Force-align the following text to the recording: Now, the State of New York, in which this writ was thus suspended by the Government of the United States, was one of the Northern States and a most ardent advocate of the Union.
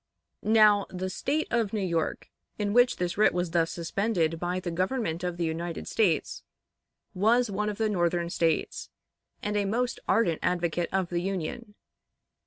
Now, 0.41 0.87
the 0.89 1.11
State 1.11 1.47
of 1.51 1.73
New 1.73 1.79
York, 1.85 2.31
in 2.57 2.73
which 2.73 2.95
this 2.97 3.19
writ 3.19 3.35
was 3.35 3.51
thus 3.51 3.69
suspended 3.69 4.39
by 4.39 4.59
the 4.59 4.71
Government 4.71 5.23
of 5.23 5.37
the 5.37 5.45
United 5.45 5.87
States, 5.87 6.41
was 7.13 7.51
one 7.51 7.69
of 7.69 7.77
the 7.77 7.87
Northern 7.87 8.31
States 8.31 8.89
and 9.43 9.55
a 9.55 9.65
most 9.65 9.99
ardent 10.07 10.39
advocate 10.41 10.89
of 10.91 11.09
the 11.09 11.19
Union. 11.19 11.75